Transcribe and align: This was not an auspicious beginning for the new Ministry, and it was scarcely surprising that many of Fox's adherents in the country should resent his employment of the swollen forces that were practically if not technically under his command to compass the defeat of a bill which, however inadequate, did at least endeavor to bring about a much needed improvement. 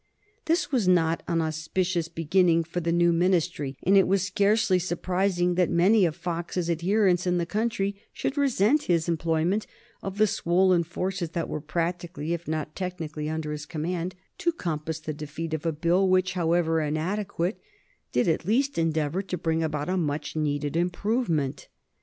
This 0.45 0.71
was 0.71 0.87
not 0.87 1.21
an 1.27 1.41
auspicious 1.41 2.07
beginning 2.07 2.63
for 2.63 2.79
the 2.79 2.91
new 2.91 3.13
Ministry, 3.13 3.77
and 3.83 3.95
it 3.95 4.07
was 4.07 4.23
scarcely 4.25 4.79
surprising 4.79 5.53
that 5.53 5.69
many 5.69 6.05
of 6.07 6.15
Fox's 6.15 6.71
adherents 6.71 7.27
in 7.27 7.37
the 7.37 7.45
country 7.45 7.95
should 8.11 8.35
resent 8.35 8.81
his 8.85 9.07
employment 9.07 9.67
of 10.01 10.17
the 10.17 10.25
swollen 10.25 10.81
forces 10.83 11.29
that 11.33 11.47
were 11.47 11.61
practically 11.61 12.33
if 12.33 12.47
not 12.47 12.75
technically 12.75 13.29
under 13.29 13.51
his 13.51 13.67
command 13.67 14.15
to 14.39 14.51
compass 14.51 14.99
the 14.99 15.13
defeat 15.13 15.53
of 15.53 15.67
a 15.67 15.71
bill 15.71 16.09
which, 16.09 16.33
however 16.33 16.81
inadequate, 16.81 17.61
did 18.11 18.27
at 18.27 18.43
least 18.43 18.79
endeavor 18.79 19.21
to 19.21 19.37
bring 19.37 19.61
about 19.61 19.87
a 19.87 19.97
much 19.97 20.35
needed 20.35 20.75
improvement. 20.75 21.67